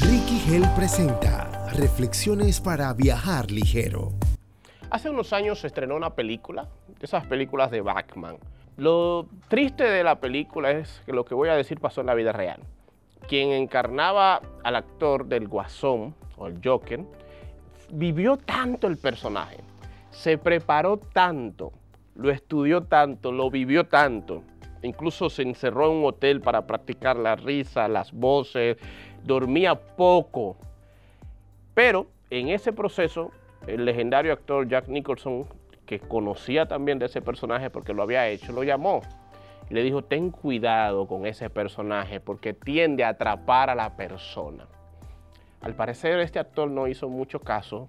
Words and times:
Ricky 0.00 0.40
Hell 0.46 0.64
presenta 0.76 1.70
Reflexiones 1.72 2.60
para 2.60 2.92
viajar 2.94 3.50
ligero. 3.50 4.12
Hace 4.90 5.10
unos 5.10 5.32
años 5.32 5.58
se 5.60 5.66
estrenó 5.66 5.96
una 5.96 6.14
película, 6.14 6.68
esas 7.00 7.26
películas 7.26 7.70
de 7.70 7.80
Batman. 7.80 8.36
Lo 8.76 9.26
triste 9.48 9.84
de 9.84 10.04
la 10.04 10.20
película 10.20 10.70
es 10.70 11.02
que 11.04 11.12
lo 11.12 11.24
que 11.24 11.34
voy 11.34 11.48
a 11.48 11.56
decir 11.56 11.80
pasó 11.80 12.00
en 12.00 12.06
la 12.06 12.14
vida 12.14 12.32
real. 12.32 12.60
Quien 13.26 13.50
encarnaba 13.50 14.40
al 14.62 14.76
actor 14.76 15.26
del 15.26 15.48
Guasón 15.48 16.14
o 16.36 16.46
el 16.46 16.60
Joker 16.62 17.04
vivió 17.90 18.36
tanto 18.36 18.86
el 18.86 18.98
personaje, 18.98 19.58
se 20.10 20.38
preparó 20.38 20.98
tanto, 20.98 21.72
lo 22.14 22.30
estudió 22.30 22.84
tanto, 22.84 23.32
lo 23.32 23.50
vivió 23.50 23.86
tanto, 23.86 24.44
incluso 24.82 25.30
se 25.30 25.42
encerró 25.42 25.90
en 25.90 25.98
un 25.98 26.04
hotel 26.04 26.40
para 26.40 26.66
practicar 26.66 27.16
la 27.16 27.36
risa, 27.36 27.88
las 27.88 28.12
voces, 28.12 28.76
dormía 29.24 29.74
poco. 29.74 30.56
Pero 31.74 32.06
en 32.30 32.48
ese 32.48 32.72
proceso, 32.72 33.30
el 33.66 33.84
legendario 33.84 34.32
actor 34.32 34.68
Jack 34.68 34.88
Nicholson, 34.88 35.46
que 35.86 35.98
conocía 35.98 36.66
también 36.66 36.98
de 36.98 37.06
ese 37.06 37.22
personaje 37.22 37.70
porque 37.70 37.94
lo 37.94 38.02
había 38.02 38.28
hecho, 38.28 38.52
lo 38.52 38.62
llamó 38.62 39.02
y 39.70 39.74
le 39.74 39.82
dijo, 39.82 40.02
ten 40.02 40.30
cuidado 40.30 41.06
con 41.06 41.26
ese 41.26 41.50
personaje 41.50 42.20
porque 42.20 42.52
tiende 42.54 43.04
a 43.04 43.10
atrapar 43.10 43.70
a 43.70 43.74
la 43.74 43.96
persona. 43.96 44.66
Al 45.60 45.74
parecer 45.74 46.20
este 46.20 46.38
actor 46.38 46.70
no 46.70 46.88
hizo 46.88 47.08
mucho 47.08 47.40
caso, 47.40 47.88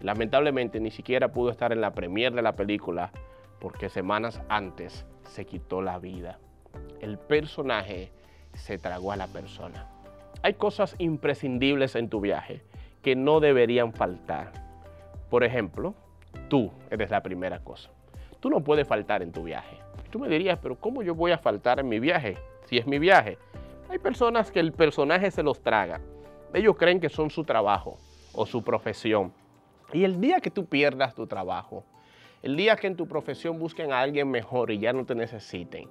lamentablemente 0.00 0.80
ni 0.80 0.90
siquiera 0.90 1.32
pudo 1.32 1.50
estar 1.50 1.72
en 1.72 1.80
la 1.80 1.92
premier 1.92 2.32
de 2.32 2.42
la 2.42 2.56
película 2.56 3.10
porque 3.58 3.88
semanas 3.88 4.40
antes 4.48 5.04
se 5.24 5.46
quitó 5.46 5.82
la 5.82 5.98
vida. 5.98 6.38
El 7.00 7.18
personaje 7.18 8.12
se 8.54 8.78
tragó 8.78 9.12
a 9.12 9.16
la 9.16 9.26
persona. 9.26 9.86
Hay 10.42 10.54
cosas 10.54 10.94
imprescindibles 10.98 11.94
en 11.94 12.08
tu 12.08 12.20
viaje 12.20 12.62
que 13.02 13.16
no 13.16 13.40
deberían 13.40 13.92
faltar. 13.92 14.52
Por 15.28 15.44
ejemplo, 15.44 15.94
tú 16.48 16.70
eres 16.90 17.10
la 17.10 17.22
primera 17.22 17.60
cosa. 17.60 17.90
Tú 18.40 18.50
no 18.50 18.62
puedes 18.62 18.86
faltar 18.86 19.22
en 19.22 19.32
tu 19.32 19.44
viaje. 19.44 19.76
Tú 20.10 20.18
me 20.18 20.28
dirías, 20.28 20.58
pero 20.60 20.76
¿cómo 20.76 21.02
yo 21.02 21.14
voy 21.14 21.30
a 21.32 21.38
faltar 21.38 21.78
en 21.78 21.88
mi 21.88 22.00
viaje? 22.00 22.36
Si 22.64 22.78
es 22.78 22.86
mi 22.86 22.98
viaje. 22.98 23.38
Hay 23.88 23.98
personas 23.98 24.50
que 24.50 24.60
el 24.60 24.72
personaje 24.72 25.30
se 25.30 25.42
los 25.42 25.60
traga. 25.60 26.00
Ellos 26.54 26.76
creen 26.76 27.00
que 27.00 27.08
son 27.08 27.30
su 27.30 27.44
trabajo 27.44 27.98
o 28.32 28.46
su 28.46 28.62
profesión. 28.62 29.32
Y 29.92 30.04
el 30.04 30.20
día 30.20 30.40
que 30.40 30.50
tú 30.50 30.66
pierdas 30.66 31.14
tu 31.14 31.26
trabajo, 31.26 31.84
el 32.42 32.56
día 32.56 32.76
que 32.76 32.86
en 32.86 32.96
tu 32.96 33.06
profesión 33.06 33.58
busquen 33.58 33.92
a 33.92 34.00
alguien 34.00 34.30
mejor 34.30 34.70
y 34.70 34.78
ya 34.78 34.92
no 34.92 35.04
te 35.04 35.14
necesiten, 35.14 35.88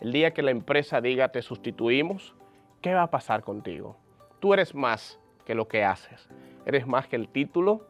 el 0.00 0.12
día 0.12 0.32
que 0.32 0.42
la 0.42 0.50
empresa 0.50 1.00
diga 1.00 1.30
te 1.30 1.40
sustituimos, 1.40 2.34
¿qué 2.82 2.92
va 2.92 3.04
a 3.04 3.10
pasar 3.10 3.42
contigo? 3.42 3.96
Tú 4.40 4.52
eres 4.52 4.74
más 4.74 5.18
que 5.46 5.54
lo 5.54 5.68
que 5.68 5.84
haces. 5.84 6.28
Eres 6.66 6.86
más 6.86 7.06
que 7.06 7.16
el 7.16 7.28
título, 7.28 7.86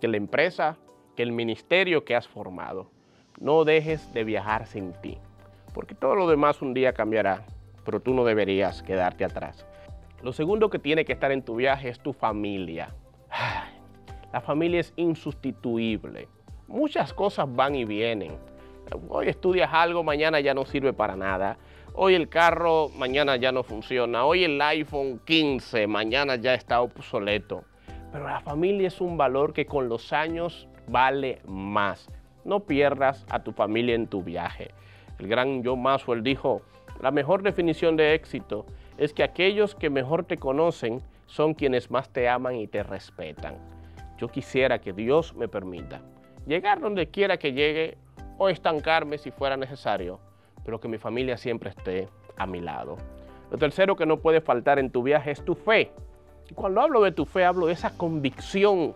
que 0.00 0.08
la 0.08 0.16
empresa, 0.16 0.78
que 1.14 1.22
el 1.22 1.30
ministerio 1.30 2.04
que 2.04 2.16
has 2.16 2.26
formado. 2.26 2.90
No 3.38 3.64
dejes 3.64 4.12
de 4.12 4.24
viajar 4.24 4.66
sin 4.66 4.92
ti, 4.94 5.18
porque 5.72 5.94
todo 5.94 6.16
lo 6.16 6.28
demás 6.28 6.62
un 6.62 6.74
día 6.74 6.92
cambiará, 6.94 7.44
pero 7.84 8.00
tú 8.00 8.14
no 8.14 8.24
deberías 8.24 8.82
quedarte 8.82 9.24
atrás. 9.24 9.66
Lo 10.22 10.32
segundo 10.32 10.70
que 10.70 10.78
tiene 10.78 11.04
que 11.04 11.12
estar 11.12 11.30
en 11.30 11.42
tu 11.42 11.56
viaje 11.56 11.88
es 11.88 12.00
tu 12.00 12.12
familia. 12.12 12.94
La 14.32 14.40
familia 14.40 14.80
es 14.80 14.92
insustituible. 14.96 16.28
Muchas 16.68 17.12
cosas 17.12 17.46
van 17.54 17.74
y 17.74 17.84
vienen. 17.84 18.38
Hoy 19.08 19.28
estudias 19.28 19.70
algo, 19.72 20.02
mañana 20.02 20.40
ya 20.40 20.54
no 20.54 20.64
sirve 20.64 20.94
para 20.94 21.14
nada. 21.14 21.58
Hoy 21.92 22.14
el 22.14 22.30
carro, 22.30 22.88
mañana 22.96 23.36
ya 23.36 23.52
no 23.52 23.62
funciona. 23.62 24.24
Hoy 24.24 24.44
el 24.44 24.60
iPhone 24.60 25.20
15, 25.26 25.86
mañana 25.86 26.36
ya 26.36 26.54
está 26.54 26.80
obsoleto. 26.80 27.64
Pero 28.12 28.26
la 28.26 28.40
familia 28.40 28.88
es 28.88 29.02
un 29.02 29.18
valor 29.18 29.52
que 29.52 29.66
con 29.66 29.90
los 29.90 30.14
años 30.14 30.66
vale 30.88 31.42
más. 31.46 32.08
No 32.46 32.60
pierdas 32.60 33.26
a 33.28 33.42
tu 33.42 33.52
familia 33.52 33.94
en 33.94 34.06
tu 34.06 34.22
viaje. 34.22 34.70
El 35.18 35.28
gran 35.28 35.62
John 35.62 35.82
Maxwell 35.82 36.22
dijo, 36.22 36.62
la 37.02 37.10
mejor 37.10 37.42
definición 37.42 37.96
de 37.96 38.14
éxito 38.14 38.64
es 38.96 39.12
que 39.12 39.22
aquellos 39.22 39.74
que 39.74 39.90
mejor 39.90 40.24
te 40.24 40.38
conocen 40.38 41.02
son 41.26 41.52
quienes 41.52 41.90
más 41.90 42.08
te 42.08 42.26
aman 42.26 42.56
y 42.56 42.66
te 42.66 42.82
respetan. 42.82 43.56
Yo 44.18 44.28
quisiera 44.28 44.80
que 44.80 44.94
Dios 44.94 45.34
me 45.34 45.48
permita 45.48 46.00
llegar 46.46 46.80
donde 46.80 47.08
quiera 47.08 47.36
que 47.36 47.52
llegue 47.52 47.96
o 48.38 48.48
estancarme 48.48 49.18
si 49.18 49.30
fuera 49.30 49.56
necesario, 49.56 50.20
pero 50.64 50.80
que 50.80 50.88
mi 50.88 50.98
familia 50.98 51.36
siempre 51.36 51.70
esté 51.70 52.08
a 52.36 52.46
mi 52.46 52.60
lado. 52.60 52.96
Lo 53.50 53.58
tercero 53.58 53.96
que 53.96 54.06
no 54.06 54.18
puede 54.18 54.40
faltar 54.40 54.78
en 54.78 54.90
tu 54.90 55.02
viaje 55.02 55.30
es 55.30 55.44
tu 55.44 55.54
fe. 55.54 55.92
Y 56.50 56.54
cuando 56.54 56.80
hablo 56.80 57.02
de 57.02 57.12
tu 57.12 57.24
fe, 57.24 57.44
hablo 57.44 57.66
de 57.66 57.72
esa 57.72 57.96
convicción, 57.96 58.94